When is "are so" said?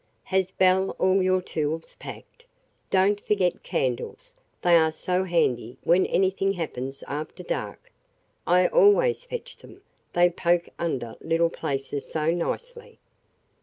4.75-5.25